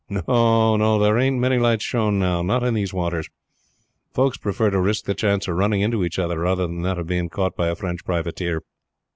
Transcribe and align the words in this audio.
No, 0.09 0.75
no; 0.77 0.97
there 0.97 1.19
ain't 1.19 1.37
many 1.39 1.59
lights 1.59 1.83
shown 1.83 2.17
now, 2.17 2.41
not 2.41 2.63
in 2.63 2.73
these 2.73 2.91
waters. 2.91 3.29
Folks 4.15 4.35
prefer 4.35 4.71
to 4.71 4.81
risk 4.81 5.05
the 5.05 5.13
chance 5.13 5.47
of 5.47 5.57
running 5.57 5.81
into 5.81 6.03
each 6.03 6.17
other 6.17 6.39
rather 6.39 6.65
than 6.65 6.81
that 6.81 6.97
of 6.97 7.05
being 7.05 7.29
caught 7.29 7.55
by 7.55 7.67
a 7.67 7.75
French 7.75 8.03
privateer." 8.03 8.63